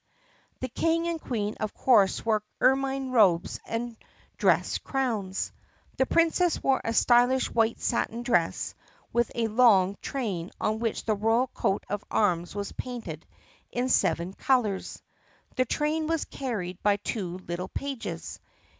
[0.61, 3.95] The King and Queen of course wore ermine robes and
[4.35, 5.51] dress crowns.
[5.99, 8.73] The Princess wore a stylish white satin dress
[9.13, 13.27] with a long train on which the royal coat of arms was painted
[13.71, 15.03] in seven colors.
[15.55, 18.39] The train was carried by two little pages.